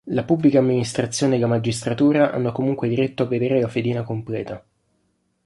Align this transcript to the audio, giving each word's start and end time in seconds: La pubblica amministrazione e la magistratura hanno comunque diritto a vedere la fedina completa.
La 0.05 0.23
pubblica 0.23 0.57
amministrazione 0.57 1.35
e 1.35 1.37
la 1.37 1.45
magistratura 1.45 2.31
hanno 2.31 2.51
comunque 2.51 2.87
diritto 2.89 3.21
a 3.21 3.27
vedere 3.27 3.61
la 3.61 3.67
fedina 3.67 4.01
completa. 4.01 4.65